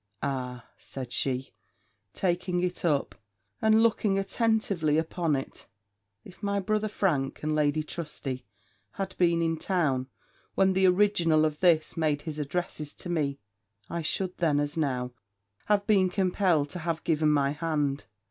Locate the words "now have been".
14.75-16.09